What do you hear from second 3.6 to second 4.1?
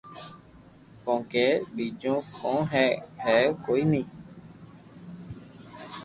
ڪوئي ني